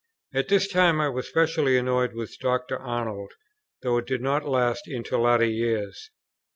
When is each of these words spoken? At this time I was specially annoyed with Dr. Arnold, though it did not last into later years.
At 0.33 0.47
this 0.49 0.67
time 0.67 0.99
I 0.99 1.09
was 1.09 1.27
specially 1.27 1.77
annoyed 1.77 2.13
with 2.13 2.39
Dr. 2.39 2.75
Arnold, 2.79 3.33
though 3.83 3.99
it 3.99 4.07
did 4.07 4.19
not 4.23 4.47
last 4.49 4.87
into 4.87 5.15
later 5.15 5.45
years. 5.45 6.09